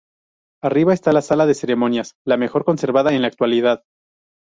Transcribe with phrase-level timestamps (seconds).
[0.63, 3.83] Arriba, está la sala de ceremonias, la mejor conservada en la actualidad.